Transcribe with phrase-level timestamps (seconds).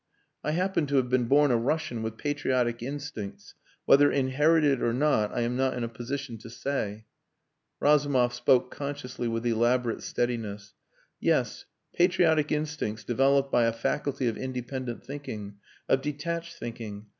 [0.43, 3.53] I happen to have been born a Russian with patriotic instincts
[3.85, 7.05] whether inherited or not I am not in a position to say."
[7.79, 10.73] Razumov spoke consciously with elaborate steadiness.
[11.19, 17.05] "Yes, patriotic instincts developed by a faculty of independent thinking of detached thinking.